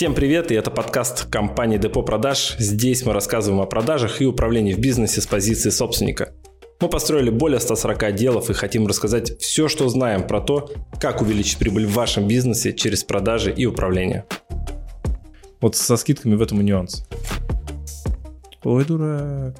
[0.00, 2.56] Всем привет, и это подкаст компании Депо Продаж.
[2.58, 6.32] Здесь мы рассказываем о продажах и управлении в бизнесе с позиции собственника.
[6.80, 11.58] Мы построили более 140 отделов и хотим рассказать все, что знаем про то, как увеличить
[11.58, 14.24] прибыль в вашем бизнесе через продажи и управление.
[15.60, 17.06] Вот со скидками в этом и нюанс.
[18.64, 19.54] Ой, дурак.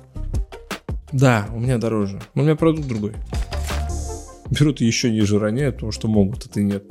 [1.13, 2.19] Да, у меня дороже.
[2.35, 3.13] У меня продукт другой.
[4.49, 6.85] Берут еще ниже, роняют, потому что могут, а ты нет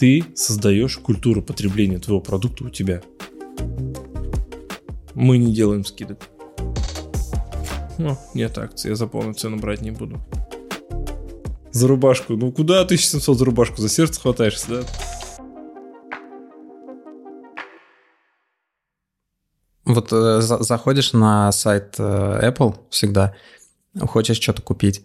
[0.00, 3.02] ты создаешь культуру потребления твоего продукта у тебя.
[5.12, 6.26] Мы не делаем скидок.
[7.98, 10.18] Ну, нет акции, я за полную цену брать не буду.
[11.70, 12.32] За рубашку.
[12.32, 13.82] Ну куда 1700 за рубашку?
[13.82, 14.82] За сердце хватаешься, да?
[19.84, 23.34] Вот э, за, заходишь на сайт э, Apple всегда,
[24.00, 25.04] хочешь что-то купить.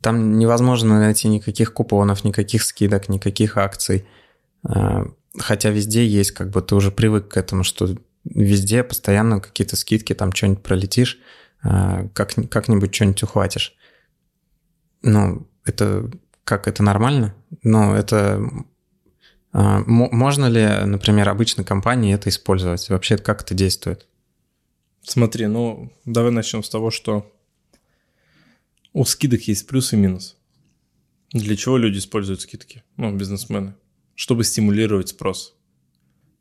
[0.00, 4.06] Там невозможно найти никаких купонов, никаких скидок, никаких акций.
[4.62, 9.76] А, хотя везде есть, как бы ты уже привык к этому, что везде постоянно какие-то
[9.76, 11.18] скидки, там что-нибудь пролетишь,
[11.62, 13.74] а, как, как-нибудь что-нибудь ухватишь.
[15.02, 16.10] Ну, это
[16.44, 17.34] как это нормально?
[17.62, 18.42] Но это
[19.52, 22.88] а, можно ли, например, обычной компании это использовать?
[22.88, 24.06] Вообще, как это действует?
[25.02, 27.30] Смотри, ну, давай начнем с того, что
[28.92, 30.36] у скидок есть плюс и минус.
[31.32, 32.82] Для чего люди используют скидки?
[32.96, 33.74] Ну, бизнесмены
[34.18, 35.56] чтобы стимулировать спрос.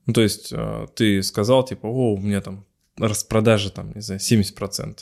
[0.07, 2.65] Ну, то есть э, ты сказал, типа, о, у меня там
[2.97, 5.01] распродажа, там, не знаю, 70%.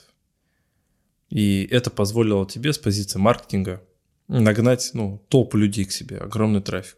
[1.29, 3.81] И это позволило тебе с позиции маркетинга
[4.27, 6.97] нагнать, ну, толпу людей к себе, огромный трафик.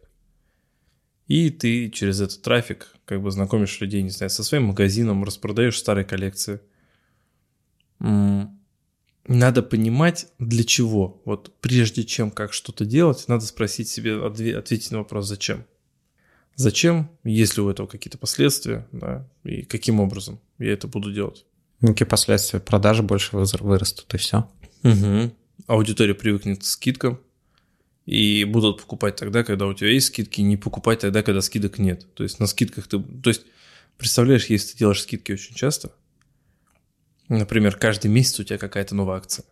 [1.28, 5.78] И ты через этот трафик как бы знакомишь людей, не знаю, со своим магазином, распродаешь
[5.78, 6.60] старые коллекции.
[9.28, 11.22] Надо понимать, для чего.
[11.26, 15.66] Вот прежде чем как что-то делать, надо спросить себе, ответить на вопрос, зачем.
[16.56, 21.46] Зачем, есть ли у этого какие-то последствия, да, и каким образом я это буду делать.
[21.82, 22.60] Какие последствия?
[22.60, 24.50] Продажи больше вырастут, и все.
[24.84, 25.36] Угу.
[25.68, 27.20] Аудитория привыкнет к скидкам,
[28.08, 32.08] и будут покупать тогда, когда у тебя есть скидки, не покупать тогда, когда скидок нет.
[32.14, 33.00] То есть на скидках ты...
[33.00, 33.44] То есть,
[33.98, 35.92] представляешь, если ты делаешь скидки очень часто,
[37.30, 39.44] Например, каждый месяц у тебя какая-то новая акция.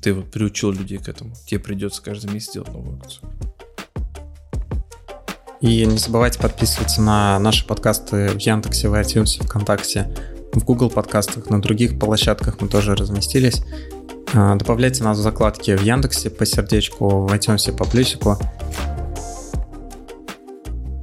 [0.00, 1.34] Ты вот приучил людей к этому.
[1.46, 3.30] Тебе придется каждый месяц делать новую акцию.
[5.60, 10.12] И не забывайте подписываться на наши подкасты в Яндексе, в iTunes, ВКонтакте,
[10.52, 13.62] в Google подкастах, на других площадках мы тоже разместились.
[14.34, 18.38] А, добавляйте нас в закладки в Яндексе по сердечку, в iTunes по плюсику.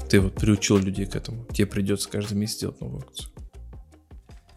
[0.09, 1.45] Ты вот приучил людей к этому.
[1.53, 3.29] Тебе придется каждый месяц делать новую акцию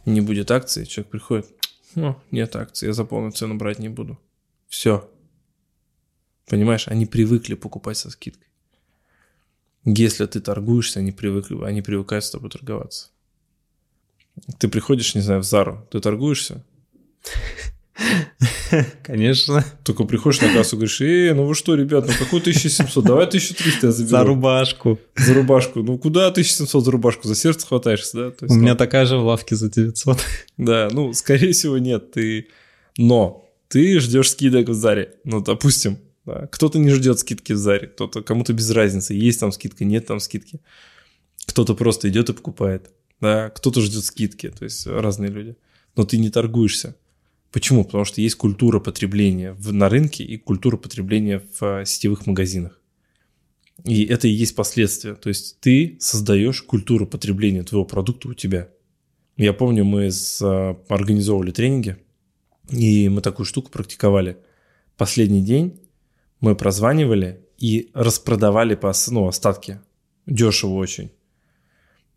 [0.04, 1.46] не будет акции, человек приходит,
[1.94, 4.18] ну, нет акции, я за полную цену брать не буду.
[4.68, 5.10] Все.
[6.46, 8.48] Понимаешь, они привыкли покупать со скидкой.
[9.84, 13.10] Если ты торгуешься, они привыкли, они привыкают с тобой торговаться.
[14.58, 16.64] Ты приходишь, не знаю, в Зару, ты торгуешься?
[19.02, 19.64] Конечно.
[19.84, 23.86] Только приходишь на кассу говоришь, эй, ну вы что, ребят, ну какой 1700, давай 1300
[23.86, 24.10] я заберу.
[24.10, 24.98] За рубашку.
[25.16, 25.82] За рубашку.
[25.82, 27.28] Ну куда 1700 за рубашку?
[27.28, 28.30] За сердце хватаешься, да?
[28.30, 30.18] То есть, У меня такая же в лавке за 900.
[30.58, 32.12] Да, ну, скорее всего, нет.
[32.12, 32.48] Ты...
[32.98, 35.14] Но ты ждешь скидок в Заре.
[35.24, 36.46] Ну, допустим, да.
[36.46, 40.20] Кто-то не ждет скидки в Заре, кто-то, кому-то без разницы, есть там скидка, нет там
[40.20, 40.60] скидки.
[41.46, 45.56] Кто-то просто идет и покупает, да, кто-то ждет скидки, то есть разные люди.
[45.96, 46.94] Но ты не торгуешься.
[47.52, 47.84] Почему?
[47.84, 52.80] Потому что есть культура потребления в, на рынке и культура потребления в а, сетевых магазинах.
[53.84, 55.14] И это и есть последствия.
[55.14, 58.70] То есть ты создаешь культуру потребления твоего продукта у тебя.
[59.36, 61.98] Я помню, мы с, а, организовывали тренинги,
[62.70, 64.38] и мы такую штуку практиковали.
[64.96, 65.78] Последний день
[66.40, 69.80] мы прозванивали и распродавали по ну, остатки.
[70.26, 71.10] Дешево очень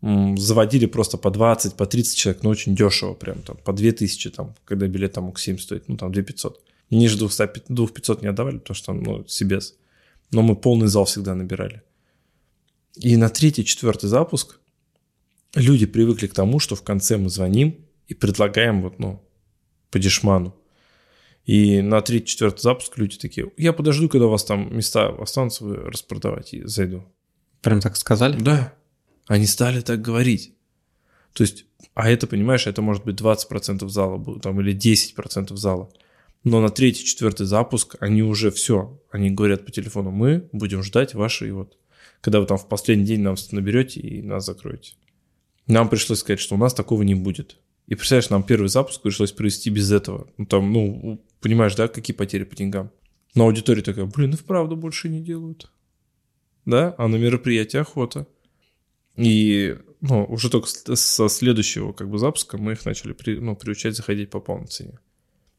[0.02, 4.54] заводили просто по 20, по 30 человек, но очень дешево, прям там по 2000, там,
[4.64, 6.62] когда билет там мог 7 стоить, ну там 2500.
[6.90, 9.76] Ниже 200, 2500 не отдавали, потому что там, ну, Сибес.
[10.30, 11.82] Но мы полный зал всегда набирали.
[12.96, 14.60] И на третий, четвертый запуск
[15.54, 19.22] люди привыкли к тому, что в конце мы звоним и предлагаем вот, ну,
[19.90, 20.54] по дешману.
[21.44, 25.64] И на третий, четвертый запуск люди такие, я подожду, когда у вас там места останутся,
[25.64, 27.04] вы распродавать и зайду.
[27.62, 28.38] Прям так сказали?
[28.40, 28.74] Да.
[29.26, 30.54] Они стали так говорить.
[31.32, 35.90] То есть, а это, понимаешь, это может быть 20% зала там, или 10% зала.
[36.44, 41.14] Но на третий, четвертый запуск они уже все, они говорят по телефону, мы будем ждать
[41.14, 41.76] ваши, и вот,
[42.20, 44.94] когда вы там в последний день нам наберете и нас закроете.
[45.66, 47.58] Нам пришлось сказать, что у нас такого не будет.
[47.88, 50.28] И представляешь, нам первый запуск пришлось провести без этого.
[50.38, 52.90] Ну, там, ну, понимаешь, да, какие потери по деньгам.
[53.34, 55.70] Но аудитория такая, блин, и вправду больше не делают.
[56.64, 58.26] Да, а на мероприятии охота.
[59.16, 63.96] И ну, уже только со следующего как бы запуска мы их начали при, ну, приучать
[63.96, 64.98] заходить по полной цене.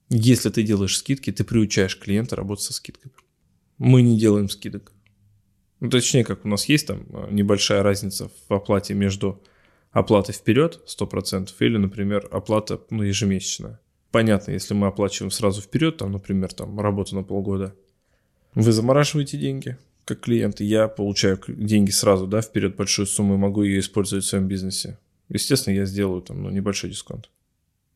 [0.09, 3.12] Если ты делаешь скидки, ты приучаешь клиента работать со скидкой.
[3.77, 4.94] Мы не делаем скидок.
[5.80, 9.44] Ну, точнее, как у нас есть там э, небольшая разница в оплате между
[9.92, 13.80] оплатой вперед 100% или, например, оплата ну, ежемесячная.
[14.12, 17.75] Понятно, если мы оплачиваем сразу вперед, там, например, там, работу на полгода,
[18.56, 19.77] вы замораживаете деньги,
[20.07, 24.27] как клиент, я получаю деньги сразу, да, вперед большую сумму и могу ее использовать в
[24.27, 24.98] своем бизнесе.
[25.30, 27.30] Естественно, я сделаю там ну, небольшой дисконт.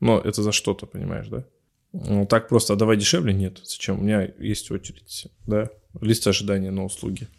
[0.01, 1.45] Но это за что-то, понимаешь, да?
[1.93, 3.33] Ну, так просто, а давай дешевле?
[3.33, 3.61] Нет.
[3.63, 3.99] Зачем?
[3.99, 5.69] У меня есть очередь, да,
[6.01, 7.29] лист ожидания на услуги.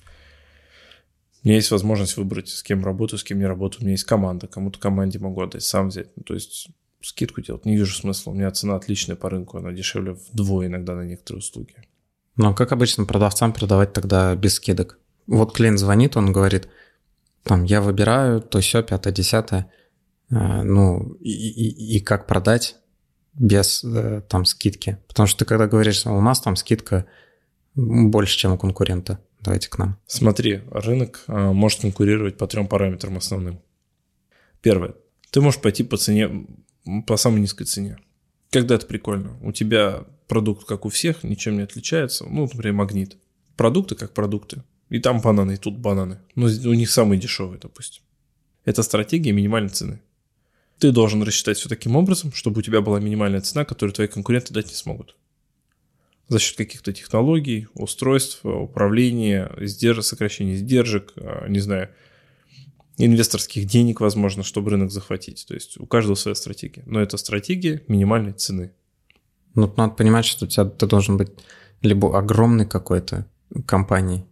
[1.44, 3.82] У меня есть возможность выбрать, с кем работаю, с кем не работаю.
[3.82, 6.16] У меня есть команда, кому-то команде могу отдать, сам взять.
[6.16, 6.68] Ну, то есть
[7.02, 8.30] скидку делать не вижу смысла.
[8.30, 11.74] У меня цена отличная по рынку, она дешевле вдвое иногда на некоторые услуги.
[12.38, 14.98] А как обычно продавцам продавать тогда без скидок?
[15.26, 16.68] Вот клиент звонит, он говорит,
[17.42, 19.70] там, я выбираю то все, пятое, десятое.
[20.30, 22.76] А, ну, и, и, и как продать
[23.34, 24.98] без э, там скидки?
[25.08, 27.06] Потому что ты когда говоришь, у нас там скидка
[27.74, 29.98] больше, чем у конкурента, давайте к нам.
[30.06, 33.60] Смотри, рынок а, может конкурировать по трем параметрам основным.
[34.60, 34.94] Первое.
[35.30, 36.46] Ты можешь пойти по цене,
[37.06, 37.98] по самой низкой цене.
[38.50, 39.36] Когда это прикольно?
[39.42, 42.24] У тебя продукт, как у всех, ничем не отличается.
[42.24, 43.16] Ну, например, магнит.
[43.56, 44.62] Продукты как продукты.
[44.88, 46.20] И там бананы, и тут бананы.
[46.34, 48.02] Но у них самые дешевые, допустим.
[48.64, 50.00] Это стратегия минимальной цены.
[50.78, 54.52] Ты должен рассчитать все таким образом, чтобы у тебя была минимальная цена, которую твои конкуренты
[54.52, 55.16] дать не смогут.
[56.28, 60.02] За счет каких-то технологий, устройств, управления, сдерж...
[60.04, 61.90] сокращения сдержек, а, не знаю,
[62.98, 65.44] инвесторских денег, возможно, чтобы рынок захватить.
[65.46, 66.82] То есть у каждого своя стратегия.
[66.86, 68.72] Но это стратегия минимальной цены.
[69.54, 71.30] Ну, надо понимать, что у тебя ты должен быть
[71.82, 73.26] либо огромной какой-то
[73.66, 74.24] компанией,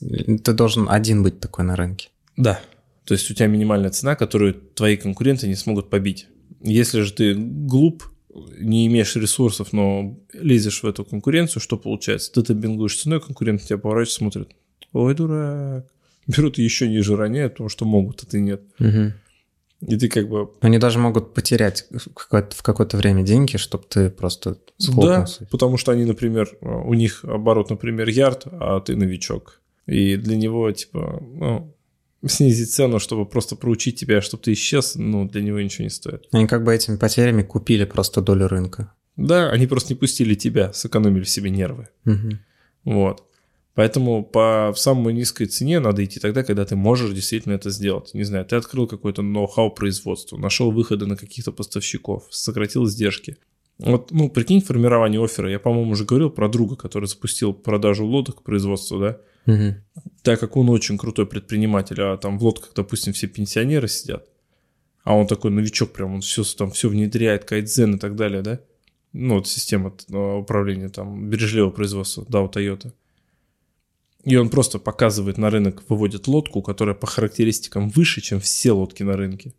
[0.00, 2.08] ты должен один быть такой на рынке.
[2.36, 2.60] Да.
[3.04, 6.26] То есть у тебя минимальная цена, которую твои конкуренты не смогут побить.
[6.60, 8.04] Если же ты глуп,
[8.58, 12.32] не имеешь ресурсов, но лезешь в эту конкуренцию, что получается?
[12.32, 14.50] Ты табингуешь ценой, конкурент тебя поворачивает, смотрит.
[14.92, 15.86] Ой, дурак.
[16.26, 18.62] Берут еще ниже роняют, потому что могут, а ты нет.
[18.80, 19.12] Угу.
[19.86, 20.50] И ты как бы...
[20.60, 25.40] Они даже могут потерять в какое-то, время деньги, чтобы ты просто схлопнулся.
[25.40, 29.60] Да, потому что они, например, у них оборот, например, ярд, а ты новичок.
[29.86, 31.72] И для него, типа, ну,
[32.26, 36.26] снизить цену, чтобы просто проучить тебя, чтобы ты исчез, ну, для него ничего не стоит.
[36.32, 38.92] Они как бы этими потерями купили просто долю рынка.
[39.16, 41.88] Да, они просто не пустили тебя, сэкономили себе нервы.
[42.04, 42.92] Угу.
[42.92, 43.22] Вот.
[43.76, 48.14] Поэтому по самой низкой цене надо идти тогда, когда ты можешь действительно это сделать.
[48.14, 53.36] Не знаю, ты открыл какой-то ноу-хау производства, нашел выходы на каких-то поставщиков, сократил издержки.
[53.78, 55.50] Вот, ну, прикинь, формирование оффера.
[55.50, 59.52] Я, по-моему, уже говорил про друга, который запустил продажу лодок производства, да?
[59.52, 59.74] Угу.
[60.22, 64.26] Так как он очень крутой предприниматель, а там в лодках, допустим, все пенсионеры сидят,
[65.04, 68.58] а он такой новичок, прям он все там все внедряет, кайдзен и так далее, да?
[69.12, 72.92] Ну, вот система э, управления там бережливого производства, да, у Toyota.
[74.26, 79.04] И он просто показывает на рынок, выводит лодку, которая по характеристикам выше, чем все лодки
[79.04, 79.54] на рынке,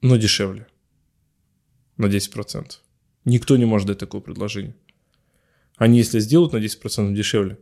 [0.00, 0.66] но дешевле.
[1.98, 2.64] На 10%.
[3.26, 4.74] Никто не может дать такое предложение.
[5.76, 7.58] Они, если сделают на 10% дешевле,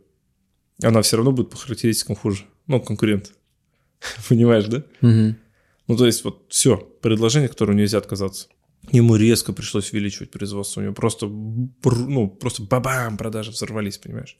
[0.81, 2.45] она все равно будет по характеристикам хуже.
[2.67, 3.33] Ну, конкурент.
[4.29, 4.77] Понимаешь, да?
[5.01, 5.35] Угу.
[5.87, 8.47] Ну, то есть, вот все, предложение, которое нельзя отказаться.
[8.93, 10.79] Ему резко пришлось увеличивать производство.
[10.79, 14.37] У него просто, ну, просто бабам, продажи взорвались, понимаешь?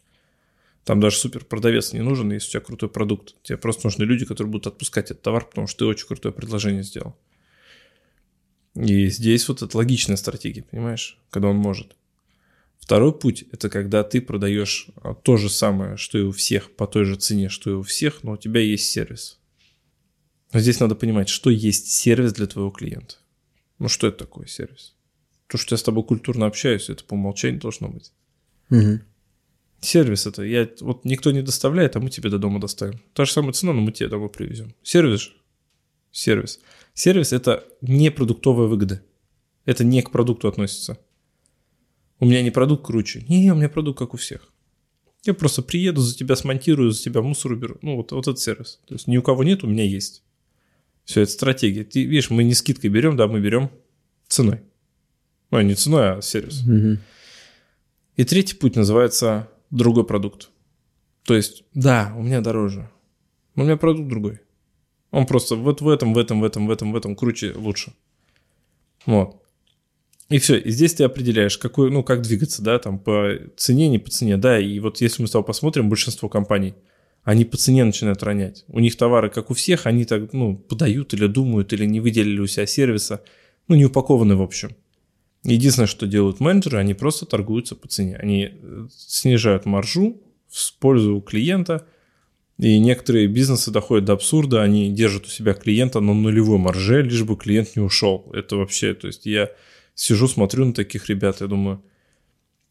[0.84, 3.36] Там даже супер продавец не нужен, если у тебя крутой продукт.
[3.44, 6.84] Тебе просто нужны люди, которые будут отпускать этот товар, потому что ты очень крутое предложение
[6.84, 7.16] сделал.
[8.76, 11.96] И здесь вот это логичная стратегия, понимаешь, когда он может.
[12.80, 16.86] Второй путь– это когда ты продаешь а, то же самое, что и у всех, по
[16.86, 19.40] той же цене, что и у всех, но у тебя есть сервис.
[20.52, 23.16] Но здесь надо понимать, что есть сервис для твоего клиента.
[23.80, 24.96] Ну, что это такое сервис?
[25.48, 28.12] То, что я с тобой культурно общаюсь, это по умолчанию должно быть.
[28.70, 29.00] Угу.
[29.84, 33.02] Сервис это, я, вот никто не доставляет, а мы тебе до дома доставим.
[33.14, 34.74] Та же самая цена, но мы тебе домой привезем.
[34.82, 35.32] Сервис.
[36.12, 36.62] Сервис.
[36.94, 39.04] Сервис это не продуктовая выгода.
[39.66, 40.98] Это не к продукту относится.
[42.20, 43.26] У меня не продукт круче.
[43.28, 44.48] Не, у меня продукт как у всех.
[45.26, 47.78] Я просто приеду, за тебя смонтирую, за тебя мусор уберу.
[47.82, 48.80] Ну, вот, вот этот сервис.
[48.88, 50.24] То есть ни у кого нет, у меня есть.
[51.04, 51.84] Все, это стратегия.
[51.84, 53.70] Ты видишь, мы не скидкой берем, да, мы берем
[54.28, 54.62] ценой.
[55.52, 56.62] Ну, не ценой, а сервис.
[56.62, 57.00] Угу.
[58.16, 60.50] И третий путь называется другой продукт.
[61.24, 62.90] То есть, да, у меня дороже,
[63.56, 64.40] но у меня продукт другой.
[65.12, 67.94] Он просто вот в этом, в этом, в этом, в этом, в этом круче, лучше.
[69.06, 69.42] Вот.
[70.30, 74.00] И все, и здесь ты определяешь, какой, ну, как двигаться, да, там, по цене, не
[74.00, 76.74] по цене, да, и вот если мы с тобой посмотрим, большинство компаний,
[77.24, 78.66] они по цене начинают ронять.
[78.68, 82.40] У них товары, как у всех, они так, ну, подают или думают, или не выделили
[82.40, 83.24] у себя сервиса,
[83.68, 84.76] ну, не упакованы в общем.
[85.44, 88.16] Единственное, что делают менеджеры, они просто торгуются по цене.
[88.16, 91.86] Они э, снижают маржу в пользу клиента,
[92.58, 97.24] и некоторые бизнесы доходят до абсурда, они держат у себя клиента на нулевой марже, лишь
[97.24, 98.30] бы клиент не ушел.
[98.34, 99.50] Это вообще, то есть я
[99.96, 101.84] сижу, смотрю на таких ребят, я думаю,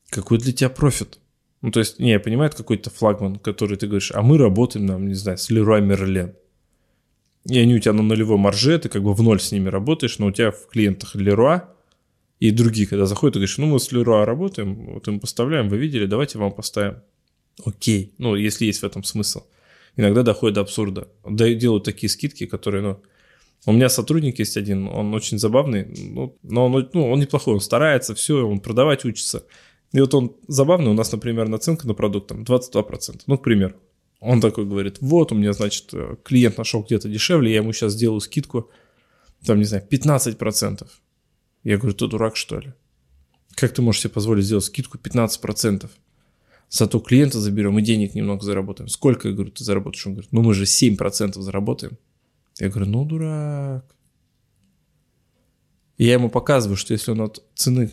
[0.08, 1.18] какой для тебя профит?
[1.60, 4.86] Ну, то есть, не, я понимаю, это какой-то флагман, который ты говоришь, а мы работаем,
[4.86, 6.34] нам, не знаю, с Leroy Merlin.
[7.44, 10.18] И они у тебя на нулевой марже, ты как бы в ноль с ними работаешь,
[10.18, 11.62] но у тебя в клиентах Leroy
[12.42, 15.76] и другие, когда заходят, ты говоришь, ну, мы с Leroy работаем, вот им поставляем, вы
[15.76, 16.96] видели, давайте вам поставим.
[17.64, 19.44] Окей, ну, если есть в этом смысл.
[19.96, 21.06] Иногда доходит до абсурда.
[21.24, 23.02] Делают такие скидки, которые, ну,
[23.64, 27.60] у меня сотрудник есть один, он очень забавный, ну, но он, ну, он неплохой, он
[27.60, 29.44] старается, все, он продавать учится.
[29.92, 33.76] И вот он забавный, у нас, например, наценка на продукт там 22%, ну, к примеру.
[34.18, 35.94] Он такой говорит, вот у меня, значит,
[36.24, 38.68] клиент нашел где-то дешевле, я ему сейчас сделаю скидку,
[39.46, 40.88] там, не знаю, 15%.
[41.64, 42.72] Я говорю, ты дурак, что ли?
[43.54, 45.88] Как ты можешь себе позволить сделать скидку 15%?
[46.70, 48.88] Зато клиента заберем и денег немного заработаем.
[48.88, 50.06] Сколько, я говорю, ты заработаешь?
[50.06, 51.98] Он говорит, ну мы же 7% заработаем.
[52.58, 53.94] Я говорю, ну дурак.
[55.98, 57.92] И я ему показываю, что если он от цены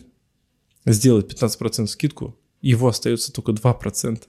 [0.86, 4.22] сделает 15% скидку, его остается только 2%.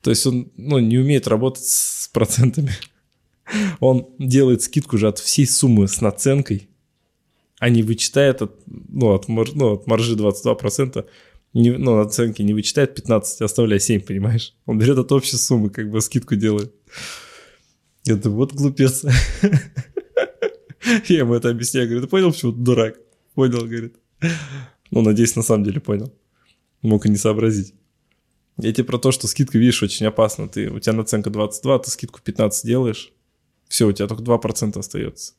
[0.00, 2.72] То есть он ну, не умеет работать с процентами.
[3.80, 6.68] Он делает скидку же от всей суммы с наценкой,
[7.68, 11.04] не вычитает от, ну, от, мар, ну, от маржи 22%,
[11.54, 14.54] не, ну, наценки не вычитает 15, оставляя 7, понимаешь?
[14.66, 16.72] Он берет от общей суммы, как бы скидку делает.
[18.04, 19.04] Думаю, вот глупец.
[21.08, 22.98] Я ему это объясняю, говорю, ты понял, почему ты дурак?
[23.34, 23.94] Понял, говорит.
[24.90, 26.12] Ну, надеюсь, на самом деле понял.
[26.82, 27.74] Мог и не сообразить.
[28.58, 30.48] Я тебе про то, что скидка, видишь, очень опасна.
[30.48, 33.12] Ты, у тебя наценка 22, ты скидку 15 делаешь,
[33.68, 35.34] все, у тебя только 2% остается.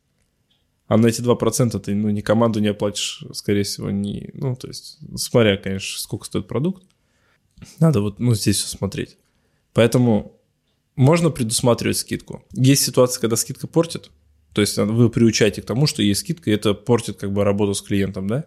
[0.94, 4.30] А на эти 2% ты ну, ни команду не оплатишь, скорее всего, не...
[4.36, 6.84] Ну, то есть, смотря, конечно, сколько стоит продукт.
[7.80, 9.18] Надо вот, ну, здесь все смотреть.
[9.74, 10.40] Поэтому
[10.96, 12.46] можно предусматривать скидку.
[12.52, 14.12] Есть ситуация, когда скидка портит.
[14.54, 17.74] То есть вы приучаете к тому, что есть скидка, и это портит как бы работу
[17.74, 18.46] с клиентом, да?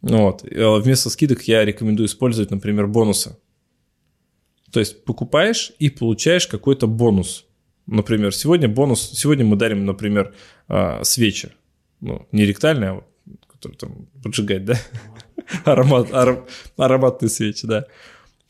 [0.00, 0.44] Вот.
[0.52, 3.36] А вместо скидок я рекомендую использовать, например, бонусы.
[4.72, 7.46] То есть покупаешь и получаешь какой-то бонус.
[7.86, 10.34] Например, сегодня бонус, сегодня мы дарим, например,
[10.68, 11.50] а, свечи.
[12.00, 13.04] Ну, не ректальные, а вот,
[13.46, 14.78] которые там поджигать, да?
[15.64, 17.86] Аромат, аром, ароматные свечи, да.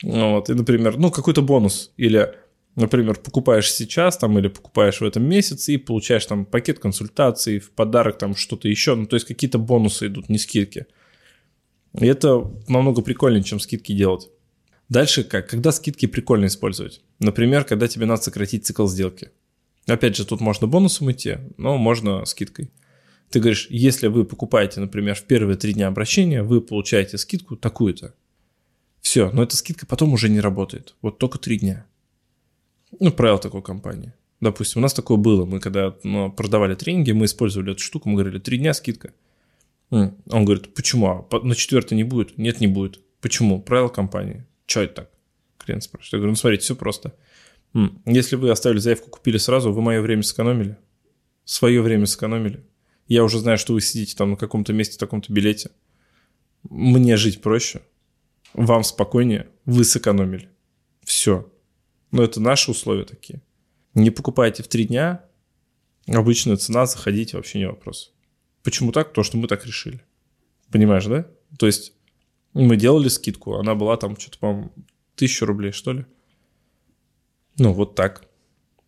[0.02, 1.92] Вот, и, например, ну, какой-то бонус.
[1.96, 2.34] Или,
[2.76, 7.70] например, покупаешь сейчас там или покупаешь в этом месяце и получаешь там пакет консультаций, в
[7.70, 8.94] подарок там что-то еще.
[8.94, 10.86] Ну, то есть какие-то бонусы идут, не скидки.
[11.98, 14.28] И это намного прикольнее, чем скидки делать.
[14.94, 15.48] Дальше как?
[15.48, 17.02] Когда скидки прикольно использовать?
[17.18, 19.32] Например, когда тебе надо сократить цикл сделки.
[19.88, 22.70] Опять же, тут можно бонусом идти, но можно скидкой.
[23.28, 28.14] Ты говоришь, если вы покупаете, например, в первые три дня обращения, вы получаете скидку такую-то.
[29.00, 30.94] Все, но эта скидка потом уже не работает.
[31.02, 31.86] Вот только три дня.
[33.00, 34.12] Ну, правило такой компании.
[34.40, 35.44] Допустим, у нас такое было.
[35.44, 39.12] Мы когда ну, продавали тренинги, мы использовали эту штуку, мы говорили, три дня скидка.
[39.90, 41.26] Он говорит, почему?
[41.28, 42.38] А на четвертый не будет?
[42.38, 43.00] Нет, не будет.
[43.20, 43.60] Почему?
[43.60, 44.46] Правило компании.
[44.66, 45.10] Че это так?
[45.58, 46.12] Клиент спрашивает.
[46.12, 47.14] Я говорю, ну смотрите, все просто.
[48.06, 50.76] Если вы оставили заявку, купили сразу, вы мое время сэкономили.
[51.44, 52.64] Свое время сэкономили.
[53.08, 55.70] Я уже знаю, что вы сидите там на каком-то месте, в таком-то билете.
[56.62, 57.82] Мне жить проще.
[58.54, 59.48] Вам спокойнее.
[59.64, 60.48] Вы сэкономили.
[61.02, 61.50] Все.
[62.12, 63.42] Но это наши условия такие.
[63.94, 65.24] Не покупайте в три дня.
[66.06, 68.14] Обычная цена, заходите, вообще не вопрос.
[68.62, 69.08] Почему так?
[69.08, 70.00] Потому что мы так решили.
[70.70, 71.26] Понимаешь, да?
[71.58, 71.92] То есть
[72.54, 74.72] мы делали скидку, она была там что-то, по-моему,
[75.16, 76.06] тысячу рублей, что ли.
[77.58, 78.28] Ну, вот так.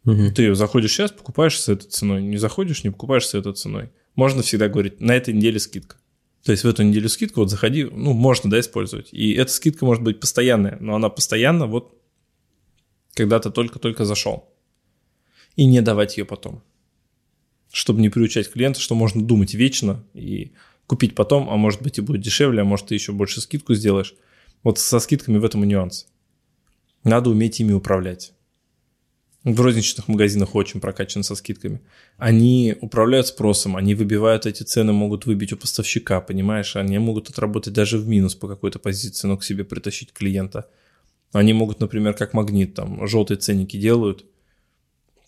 [0.05, 0.33] Угу.
[0.35, 2.23] Ты заходишь сейчас, покупаешь с этой ценой.
[2.23, 3.91] Не заходишь, не покупаешь с этой ценой.
[4.15, 5.97] Можно всегда говорить, на этой неделе скидка.
[6.45, 9.09] То есть в эту неделю скидку вот заходи, ну, можно, да, использовать.
[9.13, 12.01] И эта скидка может быть постоянная, но она постоянно вот
[13.15, 14.53] когда ты только-только зашел.
[15.57, 16.63] И не давать ее потом.
[17.73, 20.53] Чтобы не приучать клиента, что можно думать вечно и
[20.87, 24.15] купить потом, а может быть и будет дешевле, а может ты еще больше скидку сделаешь.
[24.63, 26.07] Вот со скидками в этом и нюанс.
[27.05, 28.33] Надо уметь ими управлять.
[29.45, 31.81] В розничных магазинах очень прокачаны со скидками.
[32.17, 36.75] Они управляют спросом, они выбивают эти цены, могут выбить у поставщика, понимаешь?
[36.75, 40.69] Они могут отработать даже в минус по какой-то позиции, но к себе притащить клиента.
[41.33, 44.25] Они могут, например, как магнит, там, желтые ценники делают.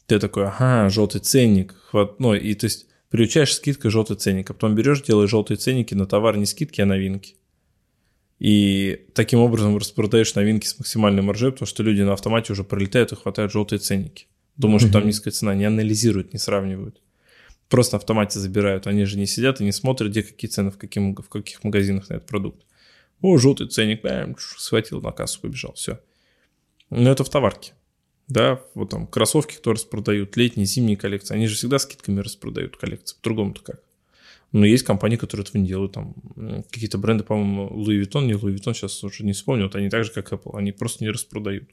[0.06, 1.76] Ты такой, ага, желтый ценник.
[1.90, 2.18] Хват...
[2.18, 6.06] Ну, и то есть приучаешь скидкой желтый ценник, а потом берешь, делаешь желтые ценники на
[6.06, 7.36] товар не скидки, а новинки.
[8.38, 13.12] И таким образом распродаешь новинки с максимальной маржой, потому что люди на автомате уже пролетают
[13.12, 14.26] и хватают желтые ценники.
[14.56, 17.00] Думаю, что там низкая цена, не анализируют, не сравнивают.
[17.68, 18.86] Просто в автомате забирают.
[18.86, 22.08] Они же не сидят и не смотрят, где какие цены, в, каким, в каких магазинах
[22.08, 22.64] на этот продукт.
[23.20, 26.00] О, желтый ценник, бэм, схватил на кассу, побежал, все.
[26.90, 27.72] Но это в товарке.
[28.28, 33.16] Да, вот там кроссовки, которые распродают, летние, зимние коллекции, они же всегда скидками распродают коллекции,
[33.16, 33.82] по-другому-то как.
[34.52, 36.14] Но есть компании, которые этого не делают, там
[36.70, 40.04] какие-то бренды, по-моему, Louis Vuitton, не Louis Vuitton, сейчас уже не вспомню, вот они так
[40.04, 41.68] же, как Apple, они просто не распродают.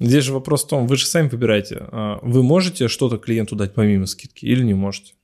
[0.00, 3.74] Здесь же вопрос в том, вы же сами выбираете, а вы можете что-то клиенту дать
[3.74, 5.14] помимо скидки или не можете?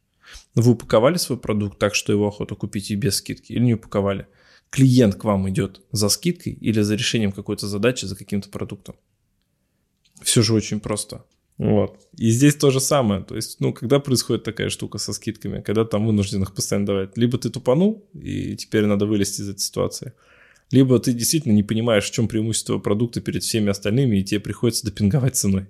[0.54, 4.26] Вы упаковали свой продукт так, что его охота купить и без скидки, или не упаковали?
[4.70, 8.96] Клиент к вам идет за скидкой или за решением какой-то задачи, за каким-то продуктом?
[10.22, 11.24] Все же очень просто.
[11.58, 12.06] Вот.
[12.18, 13.22] И здесь то же самое.
[13.22, 17.38] То есть, ну, когда происходит такая штука со скидками, когда там вынужденных постоянно давать, либо
[17.38, 20.12] ты тупанул, и теперь надо вылезти из этой ситуации,
[20.70, 24.84] либо ты действительно не понимаешь, в чем преимущество продукта перед всеми остальными, и тебе приходится
[24.84, 25.66] допинговать ценой.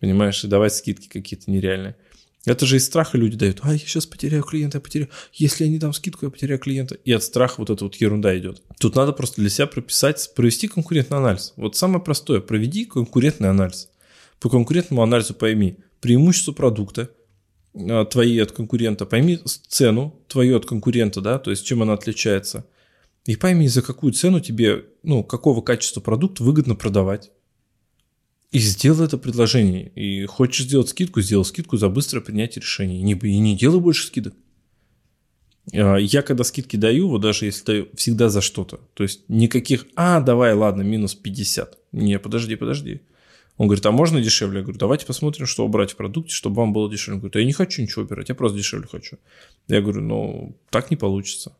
[0.00, 1.96] Понимаешь, и давать скидки какие-то нереальные.
[2.44, 3.60] Это же из страха люди дают.
[3.62, 5.10] А, я сейчас потеряю клиента, я потеряю.
[5.32, 6.94] Если я не дам скидку, я потеряю клиента.
[6.94, 8.62] И от страха вот эта вот ерунда идет.
[8.78, 11.52] Тут надо просто для себя прописать, провести конкурентный анализ.
[11.56, 12.40] Вот самое простое.
[12.40, 13.88] Проведи конкурентный анализ.
[14.40, 17.10] По конкурентному анализу пойми преимущество продукта,
[17.74, 22.66] а, твои от конкурента, пойми цену твою от конкурента, да, то есть чем она отличается.
[23.26, 27.30] И пойми, за какую цену тебе, ну, какого качества продукт выгодно продавать.
[28.50, 29.88] И сделай это предложение.
[29.90, 33.00] И хочешь сделать скидку, сделай скидку за быстрое принятие решений.
[33.00, 34.34] И не, и не делай больше скидок.
[35.74, 38.80] А, я когда скидки даю, вот даже если даю, всегда за что-то.
[38.94, 41.78] То есть никаких, а, давай, ладно, минус 50.
[41.92, 43.02] Не, подожди, подожди.
[43.58, 44.58] Он говорит, а можно дешевле?
[44.58, 47.16] Я говорю, давайте посмотрим, что убрать в продукте, чтобы вам было дешевле.
[47.16, 49.18] Он говорит, я не хочу ничего убирать, я просто дешевле хочу.
[49.66, 51.56] Я говорю, ну, так не получится.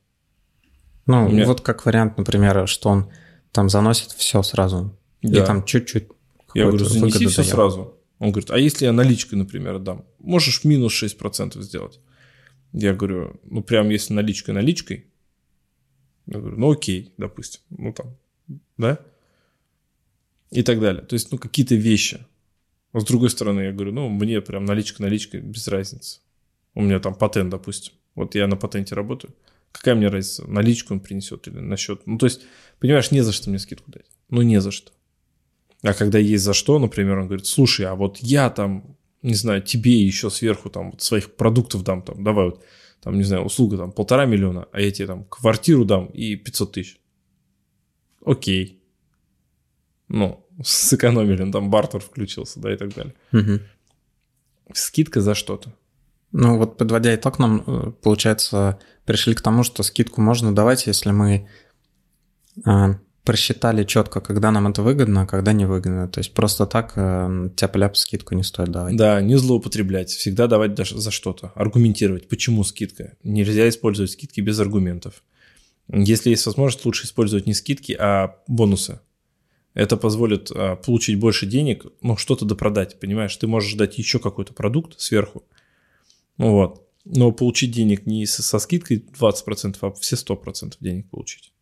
[1.07, 1.45] Ну, меня...
[1.45, 3.11] вот как вариант, например, что он
[3.51, 4.97] там заносит все сразу.
[5.23, 5.43] Да.
[5.43, 6.09] И там чуть-чуть
[6.59, 7.51] я говорю, занеси все дает.
[7.51, 7.95] сразу.
[8.19, 10.05] Он говорит, а если я наличкой, например, отдам?
[10.19, 12.01] Можешь минус 6% сделать.
[12.73, 15.07] Я говорю, ну прям если наличкой наличкой.
[16.27, 17.61] Я говорю, ну окей, допустим.
[17.71, 18.17] Ну там,
[18.77, 18.99] да?
[20.51, 21.03] И так далее.
[21.03, 22.27] То есть, ну какие-то вещи.
[22.93, 26.21] А с другой стороны, я говорю, ну мне прям наличка наличкой без разницы.
[26.75, 27.95] У меня там патент, допустим.
[28.15, 29.35] Вот я на патенте работаю.
[29.73, 32.03] Какая мне разница, наличку он принесет или на счет?
[32.07, 32.43] Ну, то есть,
[32.81, 34.07] понимаешь, не за что мне скидку дать.
[34.31, 34.93] Ну, не за что.
[35.83, 39.63] А когда есть за что, например, он говорит, слушай, а вот я там, не знаю,
[39.63, 42.65] тебе еще сверху там вот своих продуктов дам, там, давай вот,
[43.01, 46.73] там, не знаю, услуга там полтора миллиона, а я тебе там квартиру дам и 500
[46.73, 47.01] тысяч.
[48.25, 48.83] Окей.
[50.09, 53.15] Ну, сэкономили, ну, там бартер включился, да, и так далее.
[53.33, 53.61] Угу.
[54.75, 55.73] Скидка за что-то.
[56.33, 61.11] Ну вот подводя итог, нам, э, получается, пришли к тому, что скидку можно давать, если
[61.11, 61.49] мы
[62.67, 66.09] а, просчитали четко, когда нам это выгодно, а когда невыгодно.
[66.09, 68.97] То есть просто так э, тяп-ляп скидку не стоит давать.
[68.97, 73.19] Да, не злоупотреблять, всегда давать даже за что-то, аргументировать, почему скидка.
[73.23, 75.23] Нельзя использовать скидки без аргументов.
[75.93, 79.01] Если есть возможность, лучше использовать не скидки, а бонусы.
[79.75, 83.37] Это позволит а, получить больше денег, ну, что-то допродать, понимаешь?
[83.37, 85.45] Ты можешь дать еще какой-то продукт сверху,
[86.39, 91.53] вот, но получить денег не со скидкой 20%, а все 100% денег получить.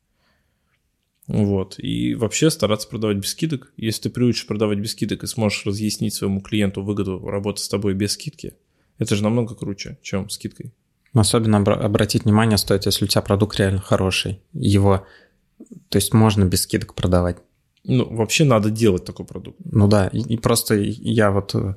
[1.27, 1.75] Вот.
[1.79, 3.73] И вообще стараться продавать без скидок.
[3.77, 7.95] Если ты приучишь продавать без скидок и сможешь разъяснить своему клиенту выгоду работы с тобой
[7.95, 8.55] без скидки,
[8.99, 10.73] это же намного круче, чем скидкой.
[11.13, 14.41] Особенно обратить внимание стоит, если у тебя продукт реально хороший.
[14.53, 15.07] Его,
[15.89, 17.39] то есть можно без скидок продавать.
[17.85, 19.59] Ну, вообще надо делать такой продукт.
[19.65, 21.77] Ну да, и, и просто я вот э,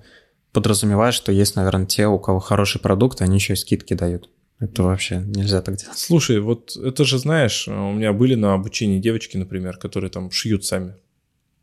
[0.51, 4.29] подразумеваю, что есть, наверное, те, у кого хороший продукт, они еще и скидки дают.
[4.59, 5.97] Это вообще нельзя так делать.
[5.97, 10.65] Слушай, вот это же, знаешь, у меня были на обучении девочки, например, которые там шьют
[10.65, 10.95] сами.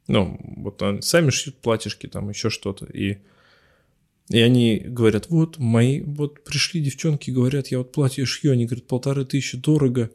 [0.09, 2.87] Ну, вот они сами шьют платьишки, там еще что-то.
[2.87, 3.19] И,
[4.31, 8.87] и они говорят, вот мои, вот пришли девчонки, говорят, я вот платье шью, они говорят,
[8.87, 10.11] полторы тысячи дорого.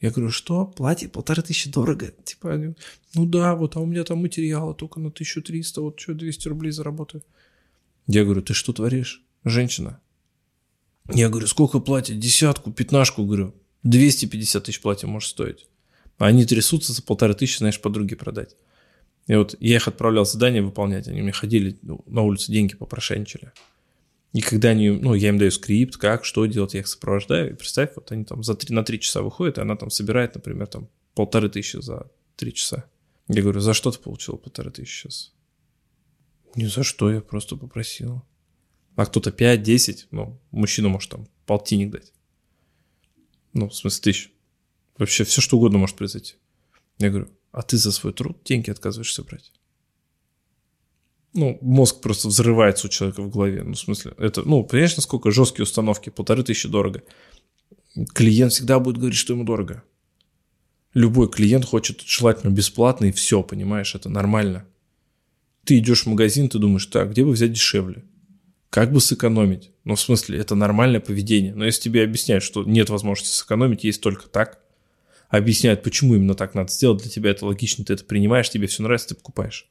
[0.00, 2.12] Я говорю, что, платье полторы тысячи дорого?
[2.24, 2.74] Типа, они,
[3.14, 6.72] ну да, вот, а у меня там материалы только на 1300, вот что, 200 рублей
[6.72, 7.22] заработаю.
[8.06, 10.00] Я говорю, ты что творишь, женщина?
[11.12, 12.18] Я говорю, сколько платят?
[12.18, 13.54] Десятку, пятнашку, говорю.
[13.82, 15.66] 250 тысяч платье может стоить.
[16.18, 18.56] А они трясутся за полторы тысячи, знаешь, подруге продать.
[19.26, 23.52] И вот я их отправлял задание выполнять, они мне ходили ну, на улицу, деньги попрошайничали.
[24.32, 27.54] И когда они, ну, я им даю скрипт, как, что делать, я их сопровождаю, и
[27.54, 30.66] представь, вот они там за 3, на три часа выходят, и она там собирает, например,
[30.66, 32.84] там полторы тысячи за три часа.
[33.28, 35.32] Я говорю, за что ты получил полторы тысячи сейчас?
[36.56, 38.22] Не за что, я просто попросил
[38.96, 42.12] а кто-то 5-10, ну, мужчина может там полтинник дать.
[43.52, 44.32] Ну, в смысле, тысяч.
[44.98, 46.34] Вообще все, что угодно может произойти.
[46.98, 49.52] Я говорю, а ты за свой труд деньги отказываешься брать?
[51.32, 53.64] Ну, мозг просто взрывается у человека в голове.
[53.64, 57.02] Ну, в смысле, это, ну, понимаешь, насколько жесткие установки, полторы тысячи дорого.
[58.12, 59.82] Клиент всегда будет говорить, что ему дорого.
[60.92, 64.64] Любой клиент хочет желательно бесплатно, и все, понимаешь, это нормально.
[65.64, 68.04] Ты идешь в магазин, ты думаешь, так, где бы взять дешевле?
[68.74, 69.70] Как бы сэкономить?
[69.84, 71.54] Ну, в смысле, это нормальное поведение.
[71.54, 74.58] Но если тебе объясняют, что нет возможности сэкономить, есть только так,
[75.28, 78.82] объясняют, почему именно так надо сделать, для тебя это логично, ты это принимаешь, тебе все
[78.82, 79.68] нравится, ты покупаешь.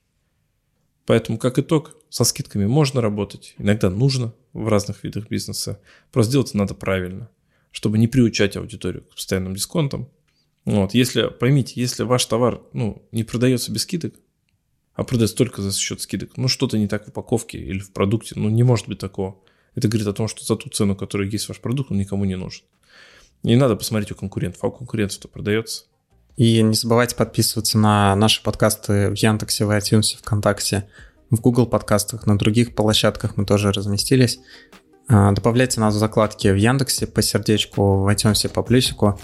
[1.05, 5.81] Поэтому, как итог, со скидками можно работать, иногда нужно в разных видах бизнеса.
[6.13, 7.29] Просто делать надо правильно,
[7.71, 10.07] чтобы не приучать аудиторию к постоянным дисконтам.
[10.63, 14.13] Вот, если, поймите, если ваш товар ну, не продается без скидок,
[14.95, 18.35] а продается только за счет скидок, ну что-то не так в упаковке или в продукте,
[18.37, 19.37] ну не может быть такого.
[19.75, 22.35] Это говорит о том, что за ту цену, которая есть ваш продукт, он никому не
[22.35, 22.63] нужен.
[23.41, 25.85] Не надо посмотреть у конкурентов, а у конкурентов-то продается.
[26.37, 30.87] И не забывайте подписываться на наши подкасты в Яндексе, в iTunes, ВКонтакте,
[31.29, 34.39] в Google подкастах, на других площадках мы тоже разместились.
[35.07, 39.19] А, добавляйте нас в закладки в Яндексе по сердечку, в iTunes по плюсику.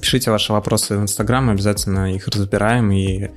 [0.00, 2.90] Пишите ваши вопросы в Инстаграм, обязательно их разбираем.
[2.92, 3.30] И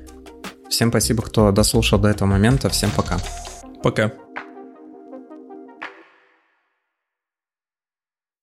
[0.69, 2.69] всем спасибо, кто дослушал до этого момента.
[2.69, 3.17] Всем пока.
[3.83, 4.11] Пока.